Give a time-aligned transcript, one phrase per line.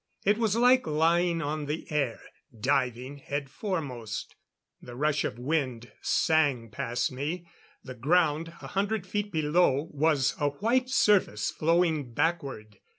[0.25, 2.19] It was like lying on the air,
[2.59, 4.33] diving head foremost.
[4.81, 7.45] The rush of wind sang past me;
[7.83, 12.79] the ground, a hundred feet below, was a white surface flowing backward.